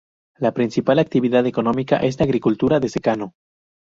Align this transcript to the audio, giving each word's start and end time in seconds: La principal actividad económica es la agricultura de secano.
La 0.39 0.51
principal 0.51 0.97
actividad 0.97 1.45
económica 1.45 1.97
es 1.97 2.17
la 2.17 2.23
agricultura 2.25 2.79
de 2.79 2.89
secano. 2.89 3.35